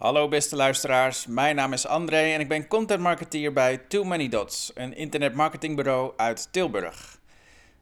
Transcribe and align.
Hallo 0.00 0.28
beste 0.28 0.56
luisteraars, 0.56 1.26
mijn 1.26 1.56
naam 1.56 1.72
is 1.72 1.86
André 1.86 2.32
en 2.32 2.40
ik 2.40 2.48
ben 2.48 2.68
content 2.68 3.00
marketeer 3.00 3.52
bij 3.52 3.78
Too 3.78 4.04
Many 4.04 4.28
Dots, 4.28 4.70
een 4.74 4.96
internetmarketingbureau 4.96 6.12
uit 6.16 6.52
Tilburg. 6.52 7.20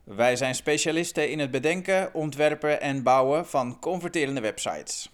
Wij 0.05 0.37
zijn 0.37 0.55
specialisten 0.55 1.31
in 1.31 1.39
het 1.39 1.51
bedenken, 1.51 2.15
ontwerpen 2.15 2.81
en 2.81 3.03
bouwen 3.03 3.47
van 3.47 3.79
converterende 3.79 4.41
websites. 4.41 5.11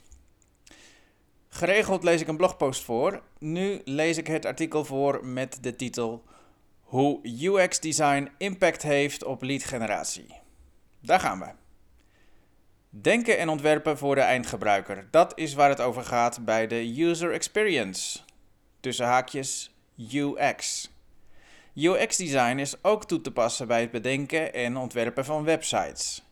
Geregeld 1.48 2.03
lees 2.05 2.21
ik 2.21 2.29
een 2.29 2.37
blogpost 2.37 2.82
voor. 2.82 3.23
Nu 3.39 3.80
lees 3.84 4.16
ik 4.16 4.27
het 4.27 4.46
artikel 4.46 4.84
voor 4.84 5.27
met 5.27 5.59
de 5.61 5.77
titel 5.77 6.25
Hoe 6.80 7.21
UX 7.23 7.80
design 7.80 8.30
impact 8.39 8.82
heeft 8.82 9.25
op 9.25 9.43
lead 9.43 9.64
generatie. 9.64 10.27
Daar 11.00 11.21
gaan 11.21 11.39
we. 11.39 11.64
Denken 13.01 13.39
en 13.39 13.49
ontwerpen 13.49 13.99
voor 13.99 14.15
de 14.15 14.21
eindgebruiker. 14.21 15.09
Dat 15.11 15.33
is 15.39 15.55
waar 15.55 15.69
het 15.69 15.81
over 15.81 16.05
gaat 16.05 16.45
bij 16.45 16.67
de 16.67 17.03
user 17.03 17.33
experience. 17.33 18.19
Tussen 18.80 19.07
haakjes 19.07 19.75
UX. 20.12 20.91
UX 21.75 22.16
design 22.16 22.59
is 22.59 22.85
ook 22.85 23.05
toe 23.07 23.21
te 23.21 23.33
passen 23.33 23.66
bij 23.66 23.80
het 23.80 23.91
bedenken 23.91 24.55
en 24.55 24.77
ontwerpen 24.77 25.25
van 25.25 25.45
websites. 25.45 26.23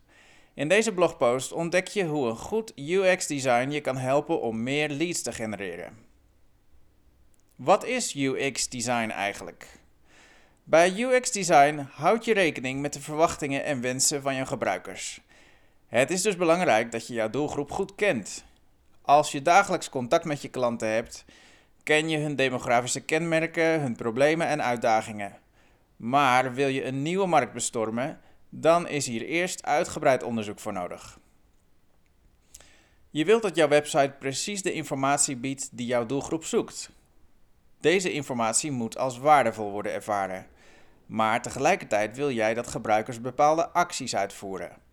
In 0.55 0.69
deze 0.69 0.93
blogpost 0.93 1.53
ontdek 1.53 1.89
je 1.89 2.05
hoe 2.05 2.29
een 2.29 2.37
goed 2.37 2.73
UX 2.77 3.27
design 3.27 3.71
je 3.71 3.81
kan 3.81 3.97
helpen 3.97 4.41
om 4.41 4.63
meer 4.63 4.89
leads 4.89 5.23
te 5.23 5.33
genereren. 5.33 5.97
Wat 7.57 7.85
is 7.85 8.15
UX 8.15 8.69
design 8.69 9.11
eigenlijk? 9.11 9.67
Bij 10.65 11.01
UX 11.01 11.31
design 11.31 11.89
houd 11.91 12.25
je 12.25 12.35
rekening 12.35 12.81
met 12.81 12.93
de 12.93 13.01
verwachtingen 13.01 13.65
en 13.65 13.81
wensen 13.81 14.23
van 14.23 14.35
je 14.35 14.47
gebruikers. 14.47 15.21
Het 15.93 16.11
is 16.11 16.23
dus 16.23 16.37
belangrijk 16.37 16.93
dat 16.93 17.07
je 17.07 17.15
jouw 17.15 17.31
doelgroep 17.31 17.71
goed 17.71 17.95
kent. 17.95 18.45
Als 19.03 19.33
je 19.33 19.43
dagelijks 19.43 19.89
contact 19.89 20.25
met 20.25 20.43
je 20.43 20.49
klanten 20.49 20.89
hebt, 20.89 21.25
ken 21.83 22.09
je 22.09 22.19
hun 22.19 22.37
demografische 22.37 23.01
kenmerken, 23.01 23.81
hun 23.81 23.97
problemen 23.97 24.47
en 24.47 24.63
uitdagingen. 24.63 25.39
Maar 25.97 26.55
wil 26.55 26.69
je 26.69 26.85
een 26.85 27.03
nieuwe 27.03 27.27
markt 27.27 27.53
bestormen, 27.53 28.21
dan 28.49 28.89
is 28.89 29.07
hier 29.07 29.23
eerst 29.23 29.65
uitgebreid 29.65 30.23
onderzoek 30.23 30.59
voor 30.59 30.73
nodig. 30.73 31.19
Je 33.11 33.25
wilt 33.25 33.43
dat 33.43 33.57
jouw 33.57 33.69
website 33.69 34.15
precies 34.19 34.63
de 34.63 34.73
informatie 34.73 35.37
biedt 35.37 35.69
die 35.73 35.87
jouw 35.87 36.07
doelgroep 36.07 36.45
zoekt. 36.45 36.91
Deze 37.81 38.13
informatie 38.13 38.71
moet 38.71 38.99
als 38.99 39.19
waardevol 39.19 39.71
worden 39.71 39.93
ervaren. 39.93 40.47
Maar 41.07 41.43
tegelijkertijd 41.43 42.17
wil 42.17 42.31
jij 42.31 42.55
dat 42.55 42.67
gebruikers 42.67 43.21
bepaalde 43.21 43.69
acties 43.69 44.17
uitvoeren. 44.17 44.91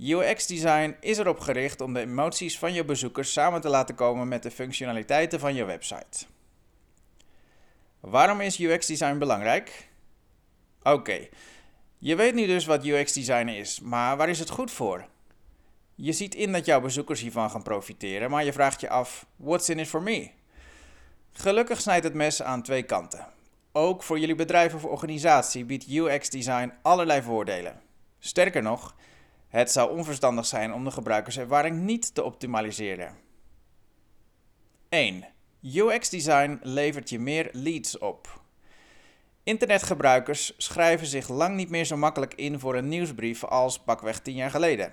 UX-design 0.00 0.96
is 1.00 1.18
erop 1.18 1.40
gericht 1.40 1.80
om 1.80 1.92
de 1.94 2.00
emoties 2.00 2.58
van 2.58 2.72
je 2.72 2.84
bezoekers 2.84 3.32
samen 3.32 3.60
te 3.60 3.68
laten 3.68 3.94
komen 3.94 4.28
met 4.28 4.42
de 4.42 4.50
functionaliteiten 4.50 5.40
van 5.40 5.54
je 5.54 5.64
website. 5.64 6.26
Waarom 8.00 8.40
is 8.40 8.58
UX-design 8.58 9.18
belangrijk? 9.18 9.88
Oké, 10.82 11.28
je 11.98 12.16
weet 12.16 12.34
nu 12.34 12.46
dus 12.46 12.64
wat 12.64 12.84
UX-design 12.84 13.48
is, 13.48 13.80
maar 13.80 14.16
waar 14.16 14.28
is 14.28 14.38
het 14.38 14.50
goed 14.50 14.70
voor? 14.70 15.06
Je 15.94 16.12
ziet 16.12 16.34
in 16.34 16.52
dat 16.52 16.64
jouw 16.64 16.80
bezoekers 16.80 17.20
hiervan 17.20 17.50
gaan 17.50 17.62
profiteren, 17.62 18.30
maar 18.30 18.44
je 18.44 18.52
vraagt 18.52 18.80
je 18.80 18.88
af: 18.88 19.26
what's 19.36 19.68
in 19.68 19.78
it 19.78 19.88
for 19.88 20.02
me? 20.02 20.30
Gelukkig 21.32 21.80
snijdt 21.80 22.04
het 22.04 22.14
mes 22.14 22.42
aan 22.42 22.62
twee 22.62 22.82
kanten. 22.82 23.26
Ook 23.72 24.02
voor 24.02 24.18
jullie 24.18 24.34
bedrijf 24.34 24.74
of 24.74 24.84
organisatie 24.84 25.64
biedt 25.64 25.88
UX-design 25.88 26.72
allerlei 26.82 27.22
voordelen. 27.22 27.80
Sterker 28.18 28.62
nog, 28.62 28.94
het 29.50 29.70
zou 29.70 29.96
onverstandig 29.96 30.46
zijn 30.46 30.72
om 30.72 30.84
de 30.84 30.90
gebruikerservaring 30.90 31.80
niet 31.80 32.14
te 32.14 32.22
optimaliseren. 32.22 33.16
1. 34.88 35.24
UX-design 35.62 36.58
levert 36.62 37.10
je 37.10 37.18
meer 37.18 37.48
leads 37.52 37.98
op. 37.98 38.42
Internetgebruikers 39.42 40.54
schrijven 40.56 41.06
zich 41.06 41.28
lang 41.28 41.56
niet 41.56 41.70
meer 41.70 41.84
zo 41.84 41.96
makkelijk 41.96 42.34
in 42.34 42.58
voor 42.58 42.76
een 42.76 42.88
nieuwsbrief 42.88 43.44
als 43.44 43.78
pakweg 43.78 44.20
10 44.20 44.34
jaar 44.34 44.50
geleden. 44.50 44.92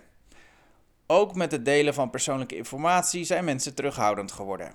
Ook 1.07 1.35
met 1.35 1.51
het 1.51 1.65
delen 1.65 1.93
van 1.93 2.09
persoonlijke 2.09 2.55
informatie 2.55 3.23
zijn 3.23 3.45
mensen 3.45 3.75
terughoudend 3.75 4.31
geworden. 4.31 4.71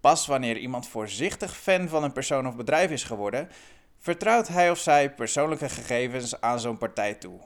Pas 0.00 0.26
wanneer 0.26 0.56
iemand 0.56 0.88
voorzichtig 0.88 1.56
fan 1.56 1.88
van 1.88 2.04
een 2.04 2.12
persoon 2.12 2.46
of 2.46 2.56
bedrijf 2.56 2.90
is 2.90 3.04
geworden, 3.04 3.48
vertrouwt 3.98 4.48
hij 4.48 4.70
of 4.70 4.78
zij 4.78 5.14
persoonlijke 5.14 5.68
gegevens 5.68 6.40
aan 6.40 6.60
zo'n 6.60 6.78
partij 6.78 7.14
toe. 7.14 7.40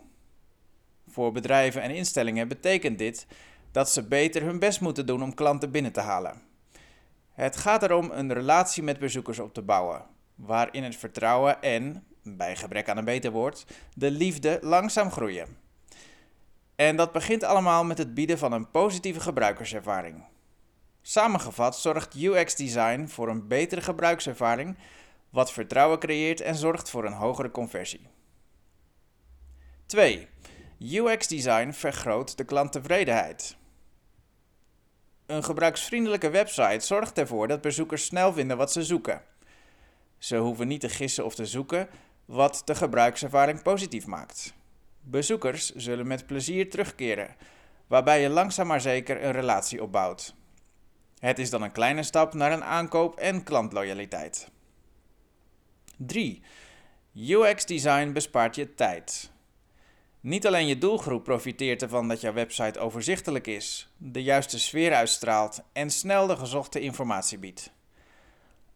Voor 1.14 1.32
bedrijven 1.32 1.82
en 1.82 1.90
instellingen 1.90 2.48
betekent 2.48 2.98
dit 2.98 3.26
dat 3.72 3.90
ze 3.90 4.06
beter 4.06 4.42
hun 4.42 4.58
best 4.58 4.80
moeten 4.80 5.06
doen 5.06 5.22
om 5.22 5.34
klanten 5.34 5.70
binnen 5.70 5.92
te 5.92 6.00
halen. 6.00 6.42
Het 7.32 7.56
gaat 7.56 7.82
erom 7.82 8.10
een 8.10 8.32
relatie 8.32 8.82
met 8.82 8.98
bezoekers 8.98 9.38
op 9.38 9.54
te 9.54 9.62
bouwen, 9.62 10.02
waarin 10.34 10.82
het 10.82 10.96
vertrouwen 10.96 11.62
en, 11.62 12.04
bij 12.22 12.56
gebrek 12.56 12.88
aan 12.88 12.96
een 12.96 13.04
beter 13.04 13.30
woord, 13.30 13.66
de 13.94 14.10
liefde 14.10 14.58
langzaam 14.62 15.10
groeien. 15.10 15.56
En 16.76 16.96
dat 16.96 17.12
begint 17.12 17.44
allemaal 17.44 17.84
met 17.84 17.98
het 17.98 18.14
bieden 18.14 18.38
van 18.38 18.52
een 18.52 18.70
positieve 18.70 19.20
gebruikerservaring. 19.20 20.24
Samengevat 21.02 21.78
zorgt 21.78 22.14
UX-design 22.14 23.06
voor 23.06 23.28
een 23.28 23.48
betere 23.48 23.80
gebruikservaring, 23.80 24.76
wat 25.30 25.52
vertrouwen 25.52 25.98
creëert 25.98 26.40
en 26.40 26.54
zorgt 26.54 26.90
voor 26.90 27.04
een 27.04 27.12
hogere 27.12 27.50
conversie. 27.50 28.08
2. 29.86 30.32
UX-design 30.92 31.70
vergroot 31.70 32.36
de 32.36 32.44
klanttevredenheid. 32.44 33.56
Een 35.26 35.44
gebruiksvriendelijke 35.44 36.30
website 36.30 36.86
zorgt 36.86 37.18
ervoor 37.18 37.48
dat 37.48 37.60
bezoekers 37.60 38.04
snel 38.04 38.32
vinden 38.32 38.56
wat 38.56 38.72
ze 38.72 38.82
zoeken. 38.82 39.22
Ze 40.18 40.36
hoeven 40.36 40.68
niet 40.68 40.80
te 40.80 40.88
gissen 40.88 41.24
of 41.24 41.34
te 41.34 41.46
zoeken, 41.46 41.88
wat 42.24 42.62
de 42.64 42.74
gebruikservaring 42.74 43.62
positief 43.62 44.06
maakt. 44.06 44.54
Bezoekers 45.00 45.74
zullen 45.74 46.06
met 46.06 46.26
plezier 46.26 46.70
terugkeren, 46.70 47.36
waarbij 47.86 48.20
je 48.20 48.28
langzaam 48.28 48.66
maar 48.66 48.80
zeker 48.80 49.24
een 49.24 49.32
relatie 49.32 49.82
opbouwt. 49.82 50.34
Het 51.18 51.38
is 51.38 51.50
dan 51.50 51.62
een 51.62 51.72
kleine 51.72 52.02
stap 52.02 52.34
naar 52.34 52.52
een 52.52 52.64
aankoop 52.64 53.18
en 53.18 53.42
klantloyaliteit. 53.42 54.48
3. 55.96 56.42
UX-design 57.14 58.12
bespaart 58.12 58.54
je 58.54 58.74
tijd. 58.74 59.32
Niet 60.24 60.46
alleen 60.46 60.66
je 60.66 60.78
doelgroep 60.78 61.24
profiteert 61.24 61.82
ervan 61.82 62.08
dat 62.08 62.20
jouw 62.20 62.32
website 62.32 62.78
overzichtelijk 62.78 63.46
is, 63.46 63.88
de 63.96 64.22
juiste 64.22 64.58
sfeer 64.58 64.94
uitstraalt 64.94 65.62
en 65.72 65.90
snel 65.90 66.26
de 66.26 66.36
gezochte 66.36 66.80
informatie 66.80 67.38
biedt. 67.38 67.70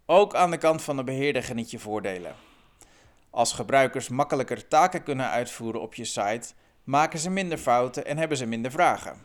Ook 0.06 0.34
aan 0.34 0.50
de 0.50 0.56
kant 0.56 0.82
van 0.82 0.97
de 0.97 1.04
beheerder 1.04 1.42
geniet 1.42 1.70
je 1.70 1.78
voordelen. 1.78 2.34
Als 3.31 3.53
gebruikers 3.53 4.09
makkelijker 4.09 4.69
taken 4.69 5.03
kunnen 5.03 5.28
uitvoeren 5.28 5.81
op 5.81 5.94
je 5.94 6.04
site, 6.04 6.48
maken 6.84 7.19
ze 7.19 7.31
minder 7.31 7.59
fouten 7.59 8.06
en 8.06 8.19
hebben 8.19 8.36
ze 8.36 8.47
minder 8.47 8.70
vragen. 8.70 9.16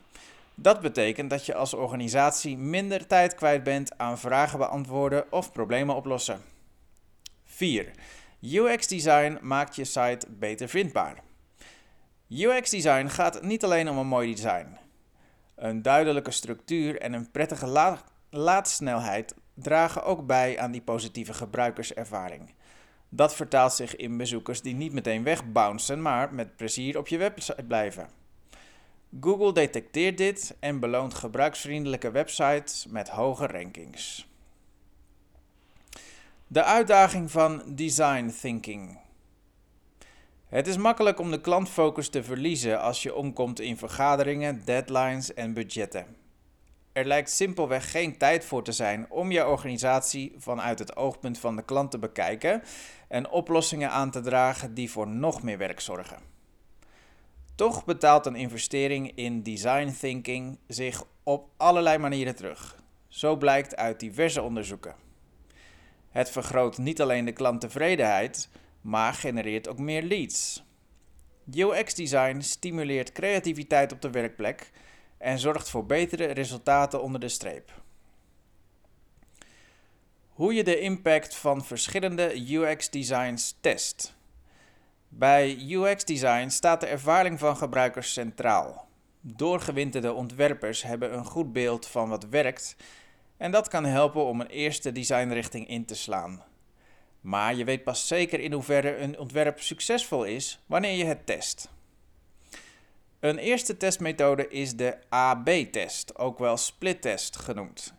Dat 0.55 0.81
betekent 0.81 1.29
dat 1.29 1.45
je 1.45 1.55
als 1.55 1.73
organisatie 1.73 2.57
minder 2.57 3.07
tijd 3.07 3.35
kwijt 3.35 3.63
bent 3.63 3.97
aan 3.97 4.19
vragen 4.19 4.59
beantwoorden 4.59 5.31
of 5.31 5.51
problemen 5.51 5.95
oplossen. 5.95 6.41
4. 7.45 7.91
UX 8.41 8.87
design 8.87 9.37
maakt 9.41 9.75
je 9.75 9.85
site 9.85 10.27
beter 10.29 10.69
vindbaar. 10.69 11.31
UX 12.33 12.69
design 12.69 13.07
gaat 13.07 13.41
niet 13.41 13.63
alleen 13.63 13.89
om 13.89 13.97
een 13.97 14.07
mooi 14.07 14.35
design. 14.35 14.77
Een 15.55 15.81
duidelijke 15.81 16.31
structuur 16.31 17.01
en 17.01 17.13
een 17.13 17.31
prettige 17.31 17.67
la 17.67 18.01
laadsnelheid 18.29 19.35
dragen 19.53 20.03
ook 20.03 20.25
bij 20.25 20.59
aan 20.59 20.71
die 20.71 20.81
positieve 20.81 21.33
gebruikerservaring. 21.33 22.53
Dat 23.09 23.35
vertaalt 23.35 23.73
zich 23.73 23.95
in 23.95 24.17
bezoekers 24.17 24.61
die 24.61 24.75
niet 24.75 24.93
meteen 24.93 25.23
wegbouncen, 25.23 26.01
maar 26.01 26.33
met 26.33 26.55
plezier 26.55 26.97
op 26.97 27.07
je 27.07 27.17
website 27.17 27.63
blijven. 27.63 28.09
Google 29.21 29.53
detecteert 29.53 30.17
dit 30.17 30.55
en 30.59 30.79
beloont 30.79 31.13
gebruiksvriendelijke 31.13 32.11
websites 32.11 32.85
met 32.89 33.09
hoge 33.09 33.47
rankings. 33.47 34.27
De 36.47 36.63
uitdaging 36.63 37.31
van 37.31 37.61
design 37.65 38.33
thinking. 38.41 39.01
Het 40.53 40.67
is 40.67 40.77
makkelijk 40.77 41.19
om 41.19 41.31
de 41.31 41.41
klantfocus 41.41 42.09
te 42.09 42.23
verliezen 42.23 42.81
als 42.81 43.03
je 43.03 43.15
omkomt 43.15 43.59
in 43.59 43.77
vergaderingen, 43.77 44.61
deadlines 44.65 45.33
en 45.33 45.53
budgetten. 45.53 46.05
Er 46.91 47.05
lijkt 47.05 47.29
simpelweg 47.29 47.91
geen 47.91 48.17
tijd 48.17 48.45
voor 48.45 48.63
te 48.63 48.71
zijn 48.71 49.05
om 49.09 49.31
je 49.31 49.47
organisatie 49.47 50.33
vanuit 50.37 50.79
het 50.79 50.95
oogpunt 50.95 51.39
van 51.39 51.55
de 51.55 51.63
klant 51.63 51.91
te 51.91 51.99
bekijken 51.99 52.63
en 53.07 53.29
oplossingen 53.29 53.89
aan 53.89 54.11
te 54.11 54.21
dragen 54.21 54.73
die 54.73 54.91
voor 54.91 55.07
nog 55.07 55.43
meer 55.43 55.57
werk 55.57 55.79
zorgen. 55.79 56.19
Toch 57.55 57.85
betaalt 57.85 58.25
een 58.25 58.35
investering 58.35 59.11
in 59.15 59.43
design 59.43 59.95
thinking 59.99 60.57
zich 60.67 61.03
op 61.23 61.49
allerlei 61.57 61.97
manieren 61.97 62.35
terug. 62.35 62.79
Zo 63.07 63.35
blijkt 63.35 63.75
uit 63.75 63.99
diverse 63.99 64.41
onderzoeken. 64.41 64.95
Het 66.09 66.29
vergroot 66.29 66.77
niet 66.77 67.01
alleen 67.01 67.25
de 67.25 67.31
klanttevredenheid, 67.31 68.49
maar 68.83 69.13
genereert 69.13 69.67
ook 69.67 69.79
meer 69.79 70.03
leads. 70.03 70.63
UX-design 71.55 72.39
stimuleert 72.39 73.11
creativiteit 73.11 73.91
op 73.91 74.01
de 74.01 74.09
werkplek 74.09 74.71
en 75.17 75.39
zorgt 75.39 75.69
voor 75.69 75.85
betere 75.85 76.25
resultaten 76.25 77.01
onder 77.01 77.19
de 77.19 77.29
streep. 77.29 77.81
Hoe 80.29 80.53
je 80.53 80.63
de 80.63 80.79
impact 80.79 81.35
van 81.35 81.65
verschillende 81.65 82.53
UX-designs 82.53 83.57
test. 83.61 84.15
Bij 85.07 85.55
UX-design 85.69 86.49
staat 86.49 86.79
de 86.79 86.87
ervaring 86.87 87.39
van 87.39 87.57
gebruikers 87.57 88.13
centraal. 88.13 88.87
Doorgewinterde 89.21 90.13
ontwerpers 90.13 90.83
hebben 90.83 91.13
een 91.13 91.25
goed 91.25 91.53
beeld 91.53 91.87
van 91.87 92.09
wat 92.09 92.25
werkt 92.25 92.75
en 93.37 93.51
dat 93.51 93.67
kan 93.67 93.85
helpen 93.85 94.25
om 94.25 94.41
een 94.41 94.47
eerste 94.47 94.91
designrichting 94.91 95.67
in 95.67 95.85
te 95.85 95.95
slaan. 95.95 96.43
Maar 97.23 97.55
je 97.55 97.63
weet 97.63 97.83
pas 97.83 98.07
zeker 98.07 98.39
in 98.39 98.53
hoeverre 98.53 98.97
een 98.97 99.19
ontwerp 99.19 99.59
succesvol 99.59 100.23
is 100.23 100.63
wanneer 100.65 100.97
je 100.97 101.05
het 101.05 101.25
test. 101.25 101.69
Een 103.19 103.37
eerste 103.37 103.77
testmethode 103.77 104.47
is 104.47 104.75
de 104.75 104.97
AB-test, 105.09 106.17
ook 106.17 106.39
wel 106.39 106.57
split-test 106.57 107.37
genoemd. 107.37 107.93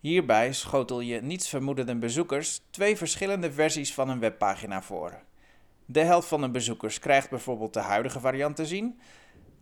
Hierbij 0.00 0.52
schotel 0.52 1.00
je 1.00 1.20
niets 1.20 1.48
vermoedende 1.48 1.96
bezoekers 1.96 2.60
twee 2.70 2.96
verschillende 2.96 3.52
versies 3.52 3.94
van 3.94 4.08
een 4.08 4.20
webpagina 4.20 4.82
voor. 4.82 5.22
De 5.86 6.00
helft 6.00 6.28
van 6.28 6.40
de 6.40 6.50
bezoekers 6.50 6.98
krijgt 6.98 7.30
bijvoorbeeld 7.30 7.74
de 7.74 7.80
huidige 7.80 8.20
variant 8.20 8.56
te 8.56 8.66
zien, 8.66 9.00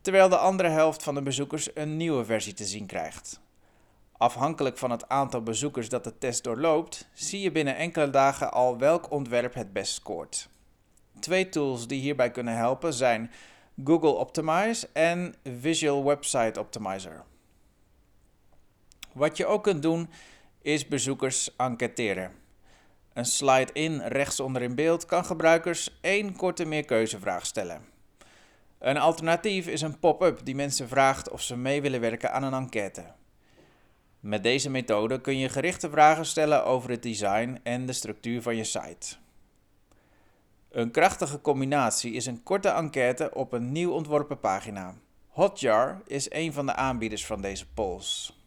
terwijl 0.01 0.29
de 0.29 0.39
andere 0.39 0.69
helft 0.69 1.03
van 1.03 1.15
de 1.15 1.23
bezoekers 1.23 1.69
een 1.75 1.97
nieuwe 1.97 2.25
versie 2.25 2.55
te 2.55 2.65
zien 2.65 2.87
krijgt. 2.87 3.41
Afhankelijk 4.19 4.79
van 4.79 4.91
het 4.91 5.09
aantal 5.09 5.43
bezoekers 5.43 5.89
dat 5.89 6.05
de 6.05 6.19
test 6.19 6.45
doorloopt, 6.45 7.09
zie 7.13 7.41
je 7.41 7.53
binnen 7.53 7.77
enkele 7.77 8.11
dagen 8.11 8.53
al 8.53 8.79
welk 8.79 9.11
ontwerp 9.11 9.55
het 9.55 9.73
best 9.73 9.95
scoort. 9.95 10.49
Twee 11.21 11.49
tools 11.49 11.87
die 11.87 12.01
hierbij 12.01 12.31
kunnen 12.31 12.57
helpen 12.57 12.93
zijn 12.93 13.31
Google 13.85 14.13
Optimize 14.13 14.89
en 14.93 15.35
Visual 15.61 16.05
Website 16.05 16.61
Optimizer. 16.61 17.25
Wat 19.13 19.37
je 19.37 19.47
ook 19.47 19.63
kunt 19.63 19.83
doen 19.83 20.11
is 20.63 20.89
bezoekers 20.89 21.57
enquêteren. 21.57 22.33
Een 23.13 23.25
slide 23.25 23.73
in 23.73 24.01
rechtsonder 24.01 24.63
in 24.63 24.75
beeld 24.75 25.07
kan 25.07 25.25
gebruikers 25.25 25.99
één 26.01 26.37
korte 26.37 26.65
meerkeuzevraag 26.65 27.47
stellen. 27.47 27.85
Een 28.79 28.99
alternatief 28.99 29.67
is 29.67 29.81
een 29.81 29.99
pop-up 29.99 30.41
die 30.45 30.55
mensen 30.55 30.89
vraagt 30.89 31.31
of 31.31 31.43
ze 31.43 31.57
mee 31.57 31.83
willen 31.83 32.01
werken 32.01 32.33
aan 32.33 32.43
een 32.43 32.55
enquête. 32.55 33.18
Met 34.21 34.43
deze 34.43 34.71
methode 34.71 35.21
kun 35.21 35.39
je 35.39 35.49
gerichte 35.49 35.91
vragen 35.91 36.27
stellen 36.27 36.65
over 36.65 36.91
het 36.91 37.03
design 37.03 37.61
en 37.63 37.87
de 37.87 37.93
structuur 37.93 38.43
van 38.43 38.57
je 38.57 38.65
site. 38.65 39.17
Een 40.71 40.91
krachtige 40.91 41.41
combinatie 41.41 42.13
is 42.13 42.27
een 42.27 42.43
korte 42.43 42.69
enquête 42.69 43.35
op 43.35 43.53
een 43.53 43.73
nieuw 43.73 43.93
ontworpen 43.93 44.41
pagina. 44.41 44.95
Hotjar 45.29 46.03
is 46.07 46.31
een 46.31 46.53
van 46.53 46.67
de 46.67 46.75
aanbieders 46.75 47.27
van 47.27 47.41
deze 47.41 47.67
polls. 47.67 48.43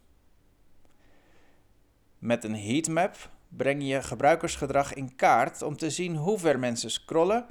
Met 2.20 2.44
een 2.44 2.56
heatmap 2.56 3.30
breng 3.48 3.88
je 3.88 4.02
gebruikersgedrag 4.02 4.94
in 4.94 5.16
kaart 5.16 5.62
om 5.62 5.78
te 5.78 5.90
zien 5.90 6.16
hoe 6.16 6.40
ver 6.40 6.60
mensen 6.60 6.92
scrollen, 6.92 7.46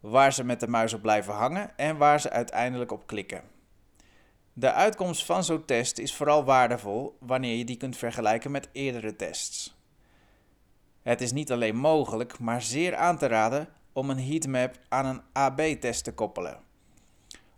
waar 0.00 0.32
ze 0.32 0.44
met 0.44 0.60
de 0.60 0.68
muis 0.68 0.92
op 0.92 1.02
blijven 1.02 1.34
hangen 1.34 1.76
en 1.76 1.96
waar 1.96 2.20
ze 2.20 2.30
uiteindelijk 2.30 2.92
op 2.92 3.06
klikken. 3.06 3.42
De 4.58 4.72
uitkomst 4.72 5.24
van 5.24 5.44
zo'n 5.44 5.64
test 5.64 5.98
is 5.98 6.14
vooral 6.14 6.44
waardevol 6.44 7.16
wanneer 7.20 7.56
je 7.56 7.64
die 7.64 7.76
kunt 7.76 7.96
vergelijken 7.96 8.50
met 8.50 8.68
eerdere 8.72 9.16
tests. 9.16 9.76
Het 11.02 11.20
is 11.20 11.32
niet 11.32 11.52
alleen 11.52 11.76
mogelijk, 11.76 12.38
maar 12.38 12.62
zeer 12.62 12.96
aan 12.96 13.18
te 13.18 13.26
raden 13.26 13.68
om 13.92 14.10
een 14.10 14.20
heatmap 14.20 14.78
aan 14.88 15.06
een 15.06 15.22
AB-test 15.32 16.04
te 16.04 16.12
koppelen. 16.12 16.60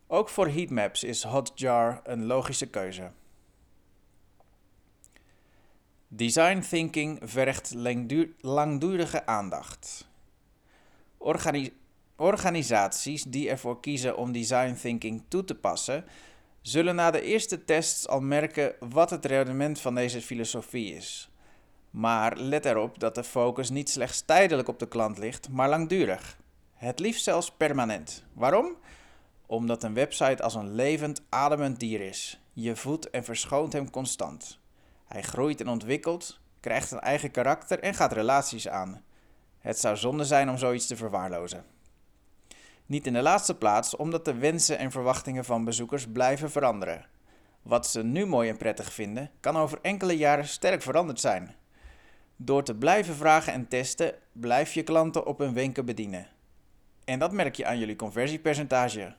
Ook 0.07 0.29
voor 0.29 0.49
heatmaps 0.49 1.05
is 1.05 1.23
Hotjar 1.23 2.01
een 2.05 2.25
logische 2.25 2.67
keuze. 2.67 3.11
Design 6.09 6.61
thinking 6.61 7.19
vergt 7.23 7.75
langdurige 8.41 9.27
aandacht. 9.27 10.09
organisaties 12.17 13.23
die 13.23 13.51
ervoor 13.51 13.81
kiezen 13.81 14.17
om 14.17 14.33
design 14.33 14.75
thinking 14.75 15.23
toe 15.29 15.45
te 15.45 15.55
passen, 15.55 16.05
zullen 16.63 16.95
na 16.95 17.11
de 17.11 17.23
eerste 17.23 17.65
tests 17.65 18.09
al 18.09 18.21
merken 18.21 18.75
wat 18.79 19.11
het 19.11 19.25
rendement 19.25 19.81
van 19.81 19.95
deze 19.95 20.23
filosofie 20.23 20.95
is. 20.95 21.31
Maar 21.91 22.37
let 22.37 22.65
erop 22.65 22.99
dat 22.99 23.15
de 23.15 23.25
focus 23.25 23.71
niet 23.71 23.91
slechts 23.91 24.21
tijdelijk 24.21 24.69
op 24.69 24.79
de 24.79 24.89
klant 24.89 25.19
ligt, 25.19 25.49
maar 25.49 25.69
langdurig. 25.69 26.39
Het 26.75 26.99
liefst 26.99 27.25
zelfs 27.25 27.51
permanent. 27.51 28.25
Waarom? 28.33 28.77
Omdat 29.47 29.83
een 29.83 29.95
website 29.95 30.43
als 30.43 30.55
een 30.55 30.75
levend, 30.75 31.23
ademend 31.29 31.81
dier 31.81 32.01
is. 32.01 32.41
Je 32.53 32.77
voedt 32.77 33.11
en 33.11 33.25
verschoont 33.25 33.73
hem 33.73 33.91
constant. 33.91 34.59
Hij 35.05 35.23
groeit 35.23 35.61
en 35.61 35.69
ontwikkelt, 35.69 36.41
krijgt 36.61 36.91
een 36.91 37.01
eigen 37.01 37.31
karakter 37.31 37.81
en 37.81 37.95
gaat 37.95 38.13
relaties 38.13 38.69
aan. 38.69 39.03
Het 39.59 39.79
zou 39.79 39.97
zonde 39.97 40.25
zijn 40.25 40.51
om 40.51 40.59
zoiets 40.59 40.87
te 40.87 40.97
verwaarlozen. 40.97 41.65
Niet 42.91 43.07
in 43.07 43.13
de 43.13 43.23
laatste 43.23 43.55
plaats 43.55 43.97
omdat 43.97 44.25
de 44.25 44.35
wensen 44.35 44.79
en 44.79 44.91
verwachtingen 44.91 45.45
van 45.45 45.65
bezoekers 45.65 46.07
blijven 46.07 46.51
veranderen. 46.51 47.07
Wat 47.63 47.87
ze 47.87 48.03
nu 48.03 48.27
mooi 48.27 48.49
en 48.49 48.57
prettig 48.57 48.93
vinden, 48.93 49.31
kan 49.41 49.57
over 49.57 49.79
enkele 49.83 50.17
jaren 50.17 50.49
sterk 50.49 50.83
veranderd 50.83 51.21
zijn. 51.21 51.55
Door 52.37 52.63
te 52.63 52.75
blijven 52.75 53.15
vragen 53.15 53.53
en 53.53 53.69
testen, 53.69 54.15
blijf 54.33 54.75
je 54.75 54.83
klanten 54.83 55.27
op 55.27 55.39
hun 55.39 55.55
wenken 55.55 55.85
bedienen. 55.85 56.27
En 57.05 57.19
dat 57.19 57.33
merk 57.33 57.55
je 57.55 57.67
aan 57.67 57.79
jullie 57.79 57.97
conversiepercentage. 57.97 59.15